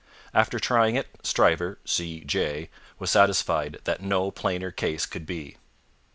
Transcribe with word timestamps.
After 0.33 0.57
trying 0.57 0.95
it, 0.95 1.09
Stryver, 1.21 1.77
C. 1.85 2.21
J., 2.21 2.71
was 2.97 3.11
satisfied 3.11 3.77
that 3.83 4.01
no 4.01 4.31
plainer 4.31 4.71
case 4.71 5.05
could 5.05 5.27
be. 5.27 5.57